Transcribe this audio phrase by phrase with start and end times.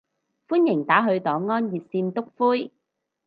[0.47, 2.71] 歡迎打去黨安熱線篤灰